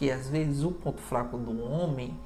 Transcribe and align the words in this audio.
porque 0.00 0.10
às 0.10 0.30
vezes 0.30 0.64
o 0.64 0.70
ponto 0.70 0.98
fraco 0.98 1.36
do 1.36 1.62
homem 1.62 2.16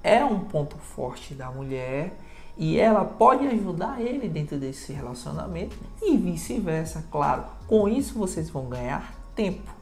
é 0.00 0.24
um 0.24 0.44
ponto 0.44 0.76
forte 0.76 1.34
da 1.34 1.50
mulher 1.50 2.16
e 2.56 2.78
ela 2.78 3.04
pode 3.04 3.44
ajudar 3.48 4.00
ele 4.00 4.28
dentro 4.28 4.56
desse 4.56 4.92
relacionamento 4.92 5.76
e 6.00 6.16
vice-versa, 6.16 7.04
claro. 7.10 7.46
Com 7.66 7.88
isso 7.88 8.16
vocês 8.16 8.48
vão 8.48 8.66
ganhar 8.66 9.12
tempo, 9.34 9.72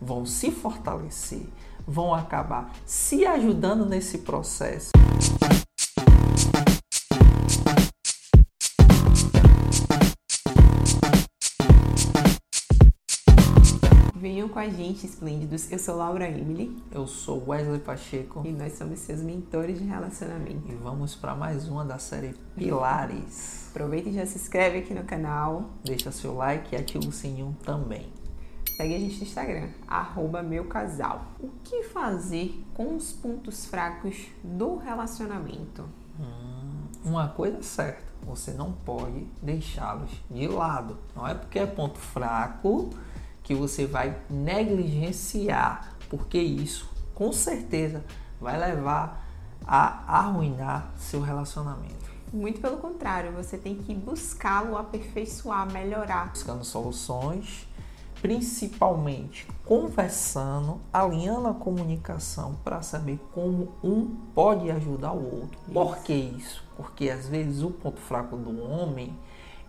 vão 0.00 0.24
se 0.24 0.52
fortalecer, 0.52 1.42
vão 1.84 2.14
acabar 2.14 2.72
se 2.86 3.26
ajudando 3.26 3.84
nesse 3.84 4.18
processo. 4.18 4.90
Venham 14.20 14.50
com 14.50 14.58
a 14.58 14.68
gente, 14.68 15.06
esplêndidos. 15.06 15.72
Eu 15.72 15.78
sou 15.78 15.96
Laura 15.96 16.28
Emily. 16.28 16.76
Eu 16.92 17.06
sou 17.06 17.42
Wesley 17.48 17.80
Pacheco. 17.80 18.42
E 18.44 18.52
nós 18.52 18.74
somos 18.74 18.98
seus 18.98 19.22
mentores 19.22 19.78
de 19.78 19.84
relacionamento. 19.86 20.70
E 20.70 20.74
vamos 20.74 21.16
para 21.16 21.34
mais 21.34 21.66
uma 21.66 21.86
da 21.86 21.98
série 21.98 22.34
Pilares. 22.54 23.68
Aproveita 23.70 24.10
e 24.10 24.12
já 24.12 24.26
se 24.26 24.36
inscreve 24.36 24.80
aqui 24.80 24.92
no 24.92 25.04
canal. 25.04 25.70
Deixa 25.82 26.12
seu 26.12 26.34
like 26.34 26.74
e 26.74 26.78
ativa 26.78 27.08
o 27.08 27.10
sininho 27.10 27.56
também. 27.64 28.12
Segue 28.76 28.94
a 28.94 28.98
gente 28.98 29.16
no 29.16 29.22
Instagram, 29.22 29.70
arroba 29.88 30.42
meu 30.42 30.66
casal. 30.66 31.24
O 31.40 31.48
que 31.64 31.84
fazer 31.84 32.62
com 32.74 32.96
os 32.96 33.12
pontos 33.12 33.64
fracos 33.64 34.26
do 34.44 34.76
relacionamento? 34.76 35.88
Hum, 36.20 36.82
uma 37.06 37.28
coisa 37.28 37.56
é 37.56 37.62
certa, 37.62 38.04
você 38.22 38.50
não 38.50 38.70
pode 38.70 39.26
deixá-los 39.40 40.10
de 40.30 40.46
lado. 40.46 40.98
Não 41.16 41.26
é 41.26 41.32
porque 41.32 41.58
é 41.58 41.64
ponto 41.64 41.98
fraco 41.98 42.90
que 43.50 43.54
você 43.56 43.84
vai 43.84 44.16
negligenciar, 44.30 45.96
porque 46.08 46.38
isso 46.38 46.88
com 47.12 47.32
certeza 47.32 48.04
vai 48.40 48.56
levar 48.56 49.26
a 49.66 50.18
arruinar 50.20 50.92
seu 50.96 51.20
relacionamento. 51.20 52.08
Muito 52.32 52.60
pelo 52.60 52.76
contrário, 52.76 53.32
você 53.32 53.58
tem 53.58 53.74
que 53.74 53.92
buscá-lo 53.92 54.76
aperfeiçoar, 54.78 55.68
melhorar. 55.72 56.30
Buscando 56.30 56.64
soluções, 56.64 57.66
principalmente 58.22 59.48
conversando, 59.64 60.80
alinhando 60.92 61.48
a 61.48 61.54
comunicação 61.54 62.54
para 62.62 62.82
saber 62.82 63.18
como 63.34 63.74
um 63.82 64.14
pode 64.32 64.70
ajudar 64.70 65.10
o 65.10 65.40
outro. 65.40 65.58
Isso. 65.64 65.72
Por 65.72 65.98
que 66.04 66.12
isso? 66.12 66.64
Porque 66.76 67.10
às 67.10 67.26
vezes 67.26 67.64
o 67.64 67.70
ponto 67.72 68.00
fraco 68.00 68.36
do 68.36 68.62
homem 68.62 69.12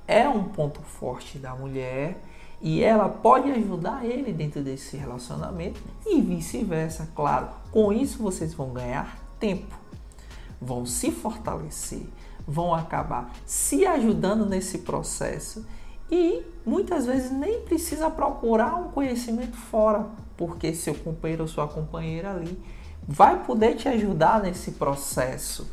é 0.08 0.30
um 0.30 0.44
ponto 0.50 0.82
forte 0.82 1.40
da 1.40 1.56
mulher 1.56 2.22
e 2.62 2.84
ela 2.84 3.10
pode 3.10 3.52
ajudar 3.52 4.06
ele 4.06 4.32
dentro 4.32 4.62
desse 4.62 4.96
relacionamento 4.96 5.82
e 6.06 6.22
vice-versa, 6.22 7.10
claro. 7.16 7.50
Com 7.72 7.92
isso 7.92 8.22
vocês 8.22 8.54
vão 8.54 8.70
ganhar 8.70 9.18
tempo, 9.40 9.76
vão 10.62 10.86
se 10.86 11.12
fortalecer, 11.12 12.04
vão 12.48 12.74
acabar 12.74 13.34
se 13.46 13.86
ajudando 13.86 14.46
nesse 14.46 14.80
processo 14.80 15.66
e 16.12 16.44
muitas 16.66 17.06
vezes 17.06 17.32
nem 17.32 17.62
precisa 17.62 18.10
procurar 18.10 18.76
um 18.76 18.90
conhecimento 18.90 19.56
fora, 19.56 20.08
porque 20.38 20.74
seu 20.74 20.94
companheiro 20.94 21.44
ou 21.44 21.48
sua 21.48 21.68
companheira 21.68 22.32
ali 22.32 22.62
vai 23.08 23.44
poder 23.44 23.76
te 23.76 23.88
ajudar 23.88 24.42
nesse 24.42 24.72
processo. 24.72 25.72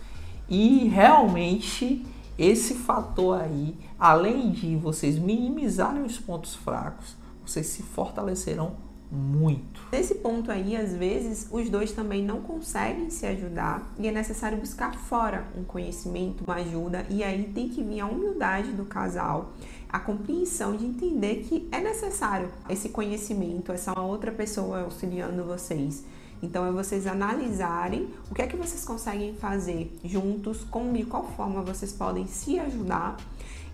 E 0.49 0.89
realmente 0.89 2.07
esse 2.39 2.75
fator 2.75 3.41
aí, 3.41 3.75
além 3.99 4.53
de 4.53 4.77
vocês 4.77 5.19
minimizarem 5.19 6.05
os 6.05 6.19
pontos 6.19 6.55
fracos, 6.55 7.17
vocês 7.45 7.67
se 7.67 7.83
fortalecerão 7.83 8.77
muito. 9.11 9.81
Nesse 9.91 10.17
ponto 10.17 10.53
aí, 10.53 10.77
às 10.77 10.95
vezes, 10.95 11.49
os 11.51 11.69
dois 11.69 11.93
também 11.93 12.23
não 12.23 12.43
conseguem 12.43 13.11
se 13.11 13.27
ajudar 13.27 13.91
e 13.99 14.07
é 14.07 14.13
necessário 14.13 14.59
buscar 14.59 14.95
fora 14.95 15.49
um 15.57 15.65
conhecimento, 15.65 16.45
uma 16.45 16.57
ajuda, 16.57 17.07
e 17.09 17.25
aí 17.25 17.51
tem 17.55 17.69
que 17.69 17.83
vir 17.83 18.01
a 18.01 18.07
humildade 18.07 18.71
do 18.73 18.85
casal, 18.85 19.53
a 19.89 19.99
compreensão 19.99 20.77
de 20.77 20.85
entender 20.85 21.37
que 21.37 21.67
é 21.73 21.81
necessário 21.81 22.51
esse 22.69 22.91
conhecimento, 22.91 23.73
essa 23.73 23.99
outra 23.99 24.31
pessoa 24.31 24.83
auxiliando 24.83 25.43
vocês. 25.43 26.05
Então 26.43 26.65
é 26.65 26.71
vocês 26.71 27.07
analisarem 27.07 28.09
o 28.31 28.35
que 28.35 28.43
é 28.43 28.47
que 28.47 28.57
vocês 28.57 28.85
conseguem 28.85 29.35
fazer 29.35 29.97
juntos, 30.05 30.65
como 30.65 30.93
de 30.93 31.05
qual 31.05 31.25
forma 31.37 31.63
vocês 31.63 31.93
podem 31.93 32.27
se 32.27 32.59
ajudar 32.59 33.17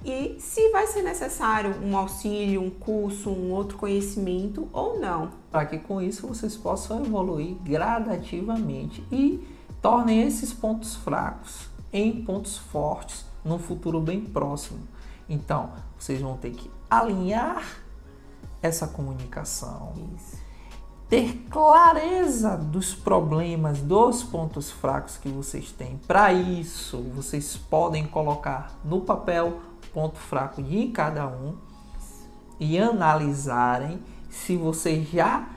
e 0.05 0.37
se 0.39 0.71
vai 0.71 0.87
ser 0.87 1.03
necessário 1.03 1.75
um 1.83 1.97
auxílio, 1.97 2.63
um 2.63 2.71
curso, 2.71 3.31
um 3.31 3.53
outro 3.53 3.79
conhecimento 3.79 4.69
ou 4.73 5.01
não. 5.01 5.31
Para 5.51 5.65
que 5.65 5.79
com 5.79 6.01
isso 6.01 6.27
vocês 6.27 6.57
possam 6.57 7.05
evoluir 7.05 7.55
gradativamente 7.63 9.03
e 9.11 9.47
tornem 9.81 10.23
esses 10.23 10.53
pontos 10.53 10.95
fracos 10.95 11.69
em 11.93 12.25
pontos 12.25 12.59
fortes 12.59 13.25
no 13.45 13.59
futuro 13.59 14.01
bem 14.01 14.21
próximo. 14.21 14.81
Então, 15.29 15.71
vocês 15.99 16.21
vão 16.21 16.37
ter 16.37 16.51
que 16.51 16.71
alinhar 16.91 17.65
essa 18.61 18.87
comunicação. 18.87 19.95
Isso 20.17 20.45
ter 21.09 21.47
clareza 21.50 22.56
dos 22.56 22.94
problemas, 22.94 23.81
dos 23.81 24.22
pontos 24.22 24.70
fracos 24.70 25.16
que 25.16 25.28
vocês 25.28 25.70
têm. 25.70 26.00
Para 26.06 26.32
isso, 26.32 26.98
vocês 27.15 27.56
podem 27.56 28.06
colocar 28.06 28.78
no 28.84 29.00
papel 29.00 29.60
ponto 29.92 30.19
fraco 30.19 30.62
de 30.62 30.88
cada 30.88 31.26
um 31.26 31.54
e 32.59 32.78
analisarem 32.78 34.00
se 34.28 34.56
você 34.56 35.03
já 35.03 35.48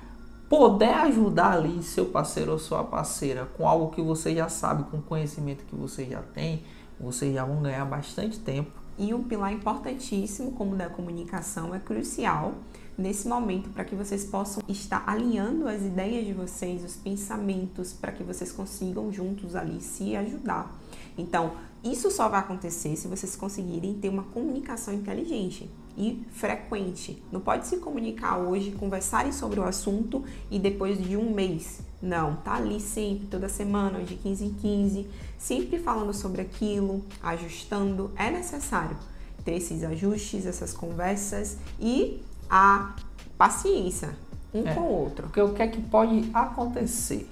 puder 0.49 0.93
ajudar 0.93 1.53
ali 1.53 1.81
seu 1.81 2.05
parceiro 2.05 2.51
ou 2.51 2.59
sua 2.59 2.83
parceira 2.83 3.47
com 3.57 3.67
algo 3.67 3.91
que 3.91 4.01
você 4.01 4.35
já 4.35 4.47
sabe, 4.47 4.83
com 4.83 5.01
conhecimento 5.01 5.65
que 5.65 5.75
você 5.75 6.05
já 6.05 6.21
tem, 6.21 6.63
vocês 6.99 7.33
já 7.33 7.43
vão 7.43 7.61
ganhar 7.61 7.85
bastante 7.85 8.39
tempo. 8.39 8.71
E 8.97 9.13
um 9.13 9.23
pilar 9.23 9.51
importantíssimo, 9.51 10.53
como 10.53 10.75
da 10.75 10.89
comunicação, 10.89 11.73
é 11.75 11.79
crucial 11.79 12.53
nesse 12.97 13.27
momento 13.27 13.69
para 13.69 13.85
que 13.85 13.95
vocês 13.95 14.25
possam 14.25 14.63
estar 14.67 15.03
alinhando 15.05 15.67
as 15.67 15.81
ideias 15.81 16.25
de 16.25 16.33
vocês, 16.33 16.83
os 16.83 16.95
pensamentos, 16.95 17.93
para 17.93 18.11
que 18.11 18.23
vocês 18.23 18.51
consigam 18.51 19.11
juntos 19.11 19.55
ali 19.55 19.79
se 19.81 20.15
ajudar. 20.15 20.75
Então, 21.17 21.53
isso 21.83 22.09
só 22.09 22.27
vai 22.27 22.39
acontecer 22.39 22.95
se 22.95 23.07
vocês 23.07 23.35
conseguirem 23.35 23.93
ter 23.95 24.09
uma 24.09 24.23
comunicação 24.23 24.93
inteligente 24.93 25.69
e 25.97 26.23
frequente. 26.31 27.21
Não 27.31 27.39
pode 27.39 27.67
se 27.67 27.77
comunicar 27.77 28.37
hoje, 28.37 28.71
conversarem 28.71 29.31
sobre 29.31 29.59
o 29.59 29.63
assunto 29.63 30.23
e 30.49 30.59
depois 30.59 31.01
de 31.01 31.15
um 31.15 31.33
mês. 31.33 31.79
Não, 32.01 32.35
tá 32.37 32.55
ali 32.55 32.79
sempre, 32.79 33.27
toda 33.27 33.49
semana, 33.49 34.03
de 34.03 34.15
15 34.15 34.45
em 34.45 34.53
15, 34.53 35.07
sempre 35.37 35.79
falando 35.79 36.13
sobre 36.13 36.41
aquilo, 36.41 37.03
ajustando. 37.21 38.11
É 38.15 38.29
necessário 38.29 38.97
ter 39.43 39.55
esses 39.55 39.83
ajustes, 39.83 40.45
essas 40.45 40.73
conversas 40.73 41.57
e 41.79 42.21
a 42.49 42.93
paciência 43.37 44.15
um 44.53 44.67
é, 44.67 44.73
com 44.73 44.81
o 44.81 44.91
outro. 45.03 45.23
Porque 45.23 45.41
o 45.41 45.53
que 45.53 45.61
é 45.61 45.67
que 45.67 45.81
pode 45.81 46.29
acontecer? 46.33 47.29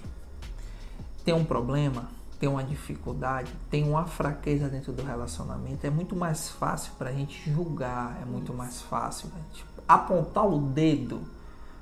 Tem 1.24 1.34
um 1.34 1.44
problema, 1.44 2.10
tem 2.40 2.48
uma 2.48 2.64
dificuldade, 2.64 3.52
tem 3.70 3.88
uma 3.88 4.06
fraqueza 4.06 4.68
dentro 4.68 4.94
do 4.94 5.04
relacionamento, 5.04 5.86
é 5.86 5.90
muito 5.90 6.16
mais 6.16 6.50
fácil 6.50 6.94
para 6.98 7.10
a 7.10 7.14
gente 7.14 7.52
julgar, 7.52 8.20
é 8.22 8.26
muito 8.26 8.54
mais 8.54 8.82
fácil 8.82 9.30
a 9.34 9.38
gente 9.38 9.66
apontar 9.88 10.48
o 10.48 10.60
dedo 10.60 11.22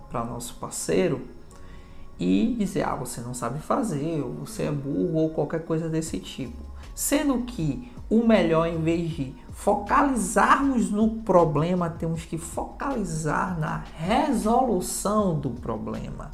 para 0.09 0.23
nosso 0.23 0.55
parceiro 0.55 1.27
e 2.19 2.55
dizer, 2.57 2.83
ah, 2.83 2.95
você 2.95 3.19
não 3.21 3.33
sabe 3.33 3.59
fazer, 3.59 4.21
ou 4.21 4.33
você 4.33 4.63
é 4.63 4.71
burro, 4.71 5.15
ou 5.15 5.29
qualquer 5.31 5.65
coisa 5.65 5.89
desse 5.89 6.19
tipo. 6.19 6.57
Sendo 6.95 7.39
que 7.39 7.91
o 8.09 8.25
melhor, 8.25 8.67
em 8.67 8.81
vez 8.81 9.11
de 9.11 9.35
focalizarmos 9.51 10.91
no 10.91 11.09
problema, 11.21 11.89
temos 11.89 12.25
que 12.25 12.37
focalizar 12.37 13.59
na 13.59 13.83
resolução 13.95 15.39
do 15.39 15.49
problema. 15.49 16.31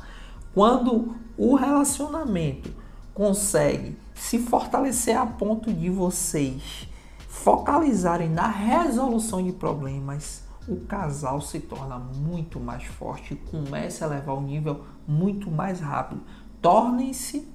Quando 0.54 1.16
o 1.38 1.56
relacionamento 1.56 2.74
consegue 3.14 3.98
se 4.16 4.40
fortalecer 4.40 5.18
a 5.18 5.26
ponto 5.26 5.72
de 5.72 5.90
vocês 5.90 6.88
focalizarem 7.28 8.30
na 8.30 8.48
resolução 8.48 9.42
de 9.42 9.52
problemas, 9.52 10.44
o 10.68 10.78
casal 10.82 11.40
se 11.40 11.60
torna 11.60 11.98
muito 11.98 12.60
mais 12.60 12.84
forte 12.84 13.34
e 13.34 13.38
começa 13.38 14.06
a 14.06 14.08
levar 14.08 14.34
o 14.34 14.42
nível 14.42 14.84
muito 15.08 15.50
mais 15.50 15.80
rápido. 15.80 16.22
Tornem-se 16.62 17.48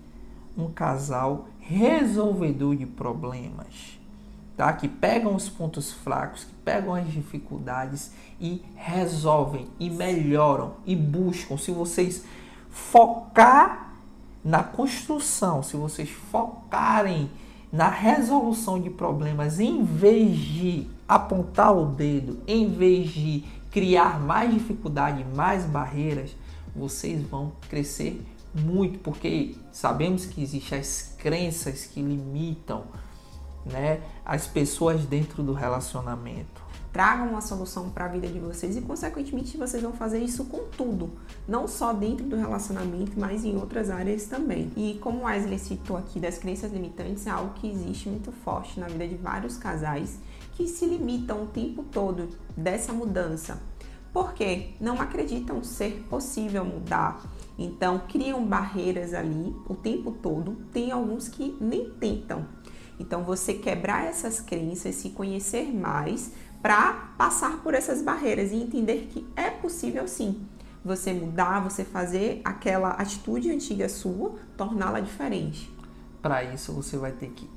um 0.56 0.70
casal 0.70 1.48
resolvedor 1.58 2.76
de 2.76 2.86
problemas 2.86 3.98
tá? 4.56 4.72
que 4.72 4.88
pegam 4.88 5.34
os 5.34 5.48
pontos 5.48 5.92
fracos, 5.92 6.44
que 6.44 6.54
pegam 6.64 6.94
as 6.94 7.10
dificuldades 7.10 8.12
e 8.40 8.62
resolvem 8.74 9.68
e 9.78 9.90
melhoram 9.90 10.74
e 10.86 10.94
buscam. 10.94 11.56
Se 11.56 11.70
vocês 11.70 12.24
focar 12.70 13.94
na 14.44 14.62
construção, 14.62 15.62
se 15.62 15.76
vocês 15.76 16.10
focarem 16.10 17.30
na 17.72 17.88
resolução 17.88 18.80
de 18.80 18.90
problemas, 18.90 19.58
em 19.58 19.82
vez 19.82 20.36
de 20.38 20.86
apontar 21.08 21.76
o 21.76 21.86
dedo, 21.86 22.40
em 22.46 22.70
vez 22.70 23.10
de 23.10 23.44
criar 23.70 24.20
mais 24.20 24.52
dificuldade, 24.52 25.24
mais 25.34 25.64
barreiras, 25.64 26.36
vocês 26.74 27.20
vão 27.22 27.52
crescer 27.68 28.24
muito, 28.54 29.00
porque 29.00 29.56
sabemos 29.72 30.26
que 30.26 30.40
existem 30.40 30.78
as 30.78 31.14
crenças 31.18 31.84
que 31.84 32.00
limitam 32.00 32.84
né, 33.64 34.00
as 34.24 34.46
pessoas 34.46 35.04
dentro 35.04 35.42
do 35.42 35.52
relacionamento. 35.52 36.64
Tragam 36.92 37.30
uma 37.30 37.40
solução 37.40 37.90
para 37.90 38.04
a 38.04 38.08
vida 38.08 38.28
de 38.28 38.38
vocês 38.38 38.76
e, 38.76 38.80
consequentemente, 38.80 39.56
vocês 39.56 39.82
vão 39.82 39.92
fazer 39.92 40.20
isso 40.20 40.44
com 40.44 40.68
tudo, 40.76 41.10
não 41.48 41.66
só 41.66 41.92
dentro 41.92 42.24
do 42.24 42.36
relacionamento, 42.36 43.18
mas 43.18 43.44
em 43.44 43.56
outras 43.56 43.90
áreas 43.90 44.26
também. 44.26 44.70
E 44.76 44.96
como 45.02 45.24
Wesley 45.24 45.58
citou 45.58 45.96
aqui 45.96 46.20
das 46.20 46.38
crenças 46.38 46.72
limitantes, 46.72 47.26
é 47.26 47.30
algo 47.30 47.54
que 47.54 47.68
existe 47.68 48.08
muito 48.08 48.30
forte 48.30 48.78
na 48.78 48.86
vida 48.86 49.08
de 49.08 49.16
vários 49.16 49.56
casais 49.56 50.20
que 50.52 50.68
se 50.68 50.86
limitam 50.86 51.42
o 51.42 51.46
tempo 51.46 51.82
todo 51.82 52.28
dessa 52.56 52.92
mudança. 52.92 53.60
Porque 54.12 54.68
não 54.80 55.00
acreditam 55.00 55.64
ser 55.64 56.06
possível 56.08 56.64
mudar. 56.64 57.20
Então 57.58 58.02
criam 58.06 58.46
barreiras 58.46 59.12
ali 59.12 59.52
o 59.68 59.74
tempo 59.74 60.12
todo. 60.12 60.56
Tem 60.72 60.92
alguns 60.92 61.26
que 61.26 61.56
nem 61.60 61.90
tentam. 61.90 62.46
Então 62.98 63.24
você 63.24 63.54
quebrar 63.54 64.04
essas 64.04 64.40
crenças, 64.40 64.94
se 64.94 65.10
conhecer 65.10 65.74
mais 65.74 66.32
para 66.62 66.92
passar 67.18 67.62
por 67.62 67.74
essas 67.74 68.00
barreiras 68.02 68.52
e 68.52 68.56
entender 68.56 69.08
que 69.10 69.26
é 69.36 69.50
possível 69.50 70.08
sim 70.08 70.46
você 70.84 71.12
mudar, 71.12 71.60
você 71.60 71.82
fazer 71.82 72.42
aquela 72.44 72.90
atitude 72.90 73.50
antiga 73.50 73.88
sua, 73.88 74.34
torná-la 74.56 75.00
diferente. 75.00 75.72
Para 76.20 76.44
isso 76.44 76.72
você 76.72 76.96
vai 76.96 77.12
ter 77.12 77.30
que 77.30 77.48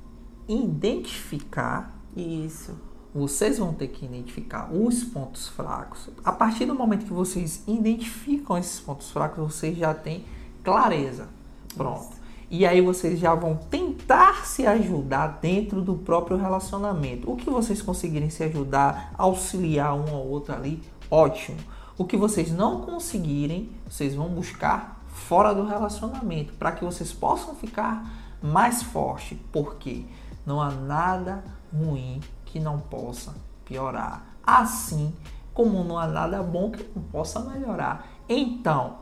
identificar 0.48 1.94
isso. 2.16 2.74
Vocês 3.14 3.58
vão 3.58 3.74
ter 3.74 3.88
que 3.88 4.04
identificar 4.04 4.72
os 4.72 5.04
pontos 5.04 5.48
fracos. 5.48 6.08
A 6.24 6.32
partir 6.32 6.64
do 6.64 6.74
momento 6.74 7.04
que 7.04 7.12
vocês 7.12 7.62
identificam 7.66 8.56
esses 8.56 8.80
pontos 8.80 9.10
fracos, 9.10 9.54
vocês 9.54 9.76
já 9.76 9.92
têm 9.92 10.24
clareza. 10.62 11.28
Pronto. 11.76 12.08
Isso. 12.12 12.27
E 12.50 12.64
aí 12.66 12.80
vocês 12.80 13.18
já 13.18 13.34
vão 13.34 13.56
tentar 13.56 14.46
se 14.46 14.66
ajudar 14.66 15.38
dentro 15.40 15.82
do 15.82 15.94
próprio 15.94 16.36
relacionamento. 16.36 17.30
O 17.30 17.36
que 17.36 17.50
vocês 17.50 17.82
conseguirem 17.82 18.30
se 18.30 18.42
ajudar, 18.44 19.12
auxiliar 19.18 19.94
um 19.94 20.14
ao 20.14 20.26
outro 20.26 20.54
ali, 20.54 20.82
ótimo. 21.10 21.58
O 21.98 22.04
que 22.04 22.16
vocês 22.16 22.50
não 22.50 22.80
conseguirem, 22.80 23.70
vocês 23.88 24.14
vão 24.14 24.28
buscar 24.28 25.04
fora 25.08 25.52
do 25.52 25.66
relacionamento 25.66 26.54
para 26.54 26.72
que 26.72 26.84
vocês 26.84 27.12
possam 27.12 27.54
ficar 27.54 28.08
mais 28.42 28.82
forte, 28.82 29.34
porque 29.52 30.04
não 30.46 30.62
há 30.62 30.70
nada 30.70 31.44
ruim 31.74 32.20
que 32.46 32.58
não 32.58 32.78
possa 32.78 33.34
piorar. 33.64 34.24
Assim 34.42 35.12
como 35.52 35.84
não 35.84 35.98
há 35.98 36.06
nada 36.06 36.42
bom 36.42 36.70
que 36.70 36.88
não 36.94 37.02
possa 37.02 37.40
melhorar. 37.40 38.06
Então, 38.28 38.98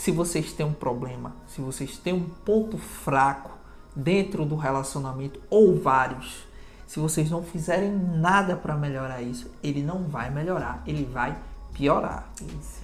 se 0.00 0.10
vocês 0.10 0.50
têm 0.54 0.64
um 0.64 0.72
problema, 0.72 1.36
se 1.46 1.60
vocês 1.60 1.98
têm 1.98 2.14
um 2.14 2.26
ponto 2.26 2.78
fraco 2.78 3.50
dentro 3.94 4.46
do 4.46 4.56
relacionamento 4.56 5.38
ou 5.50 5.78
vários, 5.78 6.46
se 6.86 6.98
vocês 6.98 7.28
não 7.30 7.42
fizerem 7.42 7.92
nada 7.92 8.56
para 8.56 8.74
melhorar 8.74 9.20
isso, 9.20 9.50
ele 9.62 9.82
não 9.82 10.04
vai 10.04 10.30
melhorar, 10.30 10.82
ele 10.86 11.04
vai 11.04 11.36
piorar. 11.74 12.32
Isso. 12.40 12.80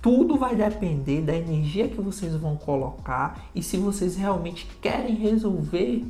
Tudo 0.00 0.38
vai 0.38 0.54
depender 0.54 1.22
da 1.22 1.34
energia 1.34 1.88
que 1.88 2.00
vocês 2.00 2.36
vão 2.36 2.56
colocar 2.56 3.46
e 3.52 3.64
se 3.64 3.76
vocês 3.76 4.14
realmente 4.14 4.64
querem 4.80 5.16
resolver 5.16 6.06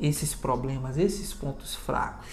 esses 0.00 0.34
problemas, 0.34 0.96
esses 0.96 1.34
pontos 1.34 1.74
fracos 1.74 2.28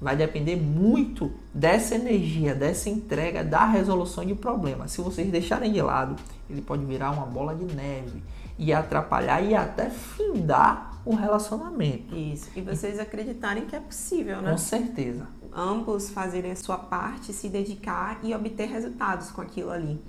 vai 0.00 0.16
depender 0.16 0.56
muito 0.56 1.32
dessa 1.52 1.94
energia, 1.94 2.54
dessa 2.54 2.88
entrega, 2.88 3.42
da 3.42 3.64
resolução 3.66 4.24
de 4.24 4.34
problemas. 4.34 4.92
Se 4.92 5.00
vocês 5.00 5.30
deixarem 5.30 5.72
de 5.72 5.82
lado, 5.82 6.16
ele 6.48 6.62
pode 6.62 6.84
virar 6.84 7.10
uma 7.10 7.26
bola 7.26 7.54
de 7.54 7.64
neve 7.74 8.22
e 8.58 8.72
atrapalhar 8.72 9.42
e 9.42 9.54
até 9.54 9.90
findar 9.90 11.00
o 11.04 11.14
relacionamento. 11.14 12.14
Isso. 12.14 12.50
E 12.54 12.60
vocês 12.60 12.98
acreditarem 12.98 13.66
que 13.66 13.74
é 13.74 13.80
possível, 13.80 14.42
né? 14.42 14.50
Com 14.50 14.58
certeza. 14.58 15.26
Ambos 15.52 16.10
fazerem 16.10 16.50
a 16.50 16.56
sua 16.56 16.76
parte, 16.76 17.32
se 17.32 17.48
dedicar 17.48 18.20
e 18.22 18.34
obter 18.34 18.68
resultados 18.68 19.30
com 19.30 19.40
aquilo 19.40 19.70
ali. 19.70 20.00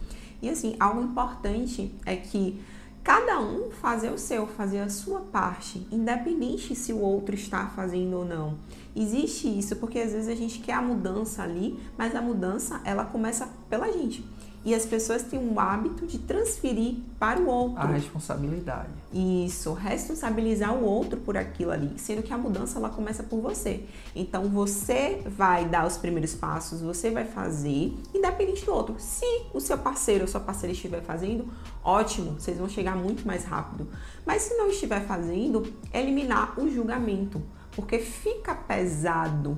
E 0.41 0.49
assim, 0.49 0.75
algo 0.79 1.01
importante 1.01 1.93
é 2.05 2.15
que 2.15 2.61
cada 3.03 3.39
um 3.39 3.71
fazer 3.71 4.11
o 4.11 4.17
seu, 4.17 4.45
fazer 4.45 4.79
a 4.79 4.89
sua 4.89 5.21
parte, 5.21 5.87
independente 5.91 6.75
se 6.75 6.93
o 6.93 6.99
outro 6.99 7.33
está 7.35 7.67
fazendo 7.67 8.17
ou 8.17 8.25
não. 8.25 8.57
Existe 8.95 9.47
isso 9.47 9.75
porque 9.77 9.99
às 9.99 10.11
vezes 10.11 10.27
a 10.27 10.35
gente 10.35 10.59
quer 10.59 10.73
a 10.73 10.81
mudança 10.81 11.43
ali, 11.43 11.79
mas 11.97 12.15
a 12.15 12.21
mudança 12.21 12.81
ela 12.83 13.05
começa 13.05 13.47
pela 13.69 13.91
gente. 13.91 14.25
E 14.69 14.75
as 14.75 14.85
pessoas 14.85 15.23
têm 15.23 15.39
um 15.39 15.59
hábito 15.59 16.05
de 16.05 16.19
transferir 16.19 16.97
para 17.17 17.39
o 17.39 17.47
outro. 17.47 17.79
A 17.79 17.87
responsabilidade. 17.87 18.89
Isso, 19.11 19.73
responsabilizar 19.73 20.75
o 20.75 20.85
outro 20.85 21.19
por 21.21 21.35
aquilo 21.35 21.71
ali, 21.71 21.97
sendo 21.97 22.21
que 22.21 22.31
a 22.31 22.37
mudança 22.37 22.77
ela 22.77 22.91
começa 22.91 23.23
por 23.23 23.41
você. 23.41 23.85
Então 24.15 24.43
você 24.43 25.23
vai 25.25 25.65
dar 25.65 25.87
os 25.87 25.97
primeiros 25.97 26.35
passos, 26.35 26.81
você 26.81 27.09
vai 27.09 27.25
fazer, 27.25 27.97
independente 28.13 28.63
do 28.63 28.71
outro. 28.71 28.95
Se 28.99 29.25
o 29.55 29.59
seu 29.59 29.75
parceiro 29.75 30.25
ou 30.25 30.27
sua 30.27 30.39
parceira 30.39 30.71
estiver 30.71 31.01
fazendo, 31.01 31.47
ótimo, 31.83 32.33
vocês 32.33 32.59
vão 32.59 32.69
chegar 32.69 32.95
muito 32.95 33.25
mais 33.25 33.45
rápido. 33.45 33.87
Mas 34.23 34.43
se 34.43 34.53
não 34.53 34.69
estiver 34.69 35.01
fazendo, 35.01 35.65
eliminar 35.91 36.59
o 36.59 36.69
julgamento, 36.69 37.41
porque 37.71 37.97
fica 37.97 38.53
pesado 38.53 39.57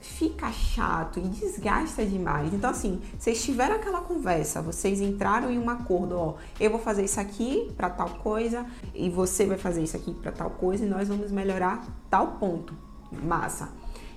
fica 0.00 0.50
chato 0.50 1.18
e 1.18 1.22
desgasta 1.22 2.04
demais. 2.04 2.52
Então, 2.52 2.70
assim, 2.70 3.00
vocês 3.18 3.42
tiveram 3.44 3.76
aquela 3.76 4.00
conversa, 4.00 4.62
vocês 4.62 5.00
entraram 5.00 5.50
em 5.50 5.58
um 5.58 5.68
acordo, 5.68 6.16
ó, 6.16 6.34
eu 6.58 6.70
vou 6.70 6.80
fazer 6.80 7.04
isso 7.04 7.20
aqui 7.20 7.70
para 7.76 7.90
tal 7.90 8.08
coisa 8.08 8.66
e 8.94 9.10
você 9.10 9.46
vai 9.46 9.58
fazer 9.58 9.82
isso 9.82 9.96
aqui 9.96 10.12
para 10.14 10.32
tal 10.32 10.50
coisa 10.50 10.84
e 10.84 10.88
nós 10.88 11.08
vamos 11.08 11.30
melhorar 11.30 11.86
tal 12.08 12.28
ponto. 12.38 12.74
Massa. 13.22 13.68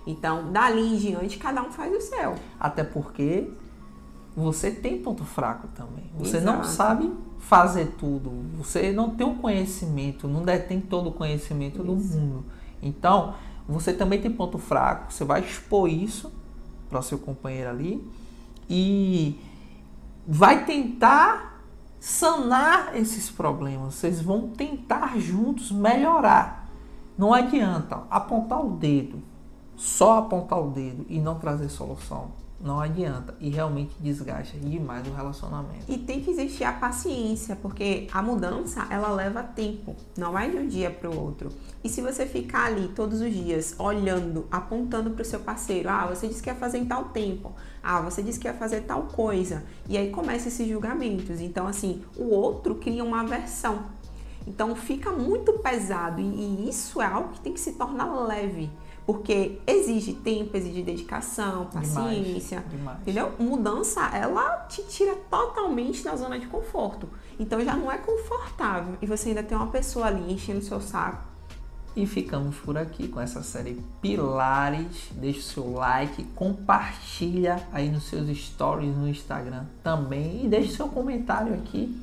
Então, 0.06 0.52
dali 0.52 0.82
em 0.82 0.98
diante, 0.98 1.38
cada 1.38 1.64
um 1.64 1.72
faz 1.72 1.94
o 1.94 2.02
seu. 2.02 2.36
Até 2.60 2.84
porque 2.84 3.50
você 4.36 4.72
tem 4.72 5.02
ponto 5.02 5.24
fraco 5.24 5.68
também. 5.70 6.12
Você 6.18 6.38
Exato. 6.38 6.58
não 6.58 6.64
sabe 6.64 7.12
fazer 7.40 7.94
tudo. 7.98 8.32
Você 8.58 8.92
não 8.92 9.10
tem 9.12 9.26
o 9.26 9.36
conhecimento, 9.36 10.28
não 10.28 10.44
detém 10.44 10.80
todo 10.80 11.10
o 11.10 11.12
conhecimento 11.12 11.78
isso. 11.78 11.86
do 11.86 11.96
mundo. 11.96 12.46
Então, 12.82 13.34
você 13.68 13.94
também 13.94 14.22
tem 14.22 14.32
ponto 14.32 14.58
fraco, 14.58 15.12
você 15.12 15.24
vai 15.24 15.42
expor 15.42 15.90
isso 15.90 16.32
para 16.90 17.00
o 17.00 17.04
seu 17.04 17.18
companheiro 17.18 17.70
ali 17.70 18.12
e 18.70 19.40
vai 20.28 20.66
tentar 20.66 21.62
sanar 22.00 22.96
esses 22.96 23.30
problemas. 23.30 23.96
Vocês 23.96 24.22
vão 24.22 24.50
tentar 24.50 25.18
juntos 25.18 25.72
melhorar. 25.72 26.68
Não 27.18 27.34
adianta 27.34 28.04
apontar 28.10 28.66
o 28.66 28.72
dedo, 28.72 29.22
só 29.76 30.20
apontar 30.20 30.60
o 30.60 30.72
dedo 30.72 31.06
e 31.08 31.20
não 31.20 31.36
trazer 31.36 31.70
solução 31.70 32.43
não 32.64 32.80
adianta 32.80 33.36
e 33.42 33.50
realmente 33.50 33.94
desgasta 34.00 34.58
demais 34.58 35.06
o 35.06 35.12
relacionamento. 35.12 35.84
E 35.88 35.98
tem 35.98 36.22
que 36.22 36.32
existir 36.32 36.64
a 36.64 36.72
paciência, 36.72 37.58
porque 37.58 38.08
a 38.12 38.22
mudança 38.22 38.88
ela 38.90 39.10
leva 39.10 39.44
tempo, 39.44 39.96
não 40.18 40.40
é 40.40 40.50
de 40.50 40.58
um 40.58 40.68
dia 40.68 40.90
para 40.90 41.10
o 41.10 41.20
outro. 41.20 41.50
E 41.84 41.90
se 41.90 42.02
você 42.02 42.26
ficar 42.26 42.68
ali 42.68 42.88
todos 42.88 43.20
os 43.20 43.34
dias 43.34 43.76
olhando, 43.78 44.48
apontando 44.50 45.12
para 45.12 45.22
o 45.22 45.26
seu 45.26 45.42
parceiro, 45.42 45.90
ah, 45.90 46.08
você 46.08 46.28
disse 46.28 46.42
que 46.42 46.50
ia 46.50 46.56
fazer 46.56 46.78
em 46.78 46.86
tal 46.86 47.06
tempo, 47.06 47.52
ah, 47.84 48.00
você 48.00 48.24
disse 48.24 48.40
que 48.40 48.48
ia 48.48 48.54
fazer 48.54 48.82
tal 48.82 49.04
coisa, 49.04 49.64
e 49.90 49.98
aí 49.98 50.10
começa 50.10 50.48
esses 50.48 50.68
julgamentos. 50.68 51.42
Então, 51.42 51.68
assim, 51.68 52.02
o 52.18 52.30
outro 52.30 52.76
cria 52.76 53.04
uma 53.04 53.22
aversão. 53.22 53.84
Então 54.48 54.76
fica 54.76 55.10
muito 55.10 55.54
pesado 55.54 56.20
e, 56.20 56.24
e 56.24 56.70
isso 56.70 57.02
é 57.02 57.06
algo 57.06 57.30
que 57.30 57.40
tem 57.40 57.54
que 57.54 57.60
se 57.60 57.74
tornar 57.74 58.14
leve 58.26 58.70
porque 59.06 59.60
exige 59.68 60.14
tempo, 60.14 60.56
exige 60.56 60.82
dedicação, 60.82 61.66
paciência, 61.66 62.60
demais, 62.60 62.72
demais. 62.72 63.00
entendeu? 63.02 63.32
Mudança, 63.38 64.10
ela 64.14 64.66
te 64.68 64.84
tira 64.84 65.16
totalmente 65.30 66.04
da 66.04 66.16
zona 66.16 66.40
de 66.40 66.48
conforto. 66.48 67.10
Então 67.40 67.60
já 67.64 67.76
não 67.76 67.92
é 67.92 67.98
confortável 67.98 68.96
e 69.02 69.06
você 69.06 69.30
ainda 69.30 69.44
tem 69.44 69.58
uma 69.58 69.68
pessoa 69.68 70.08
ali 70.08 70.32
enchendo 70.32 70.60
o 70.60 70.64
seu 70.64 70.80
saco. 70.80 71.34
E 71.96 72.08
ficamos 72.08 72.56
por 72.56 72.76
aqui 72.76 73.08
com 73.08 73.22
essa 73.22 73.44
série 73.44 73.80
Pilares. 74.02 75.10
Deixe 75.12 75.40
o 75.40 75.44
seu 75.44 75.74
like, 75.74 76.24
compartilha 76.36 77.62
aí 77.72 77.90
nos 77.90 78.06
seus 78.06 78.36
stories 78.36 78.96
no 78.96 79.08
Instagram 79.08 79.66
também 79.84 80.46
e 80.46 80.48
deixe 80.48 80.76
seu 80.76 80.88
comentário 80.88 81.54
aqui 81.54 81.96